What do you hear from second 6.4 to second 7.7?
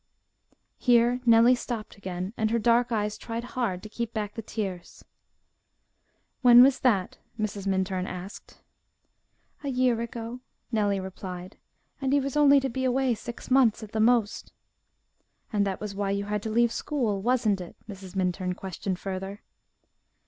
"When was that?" Mrs.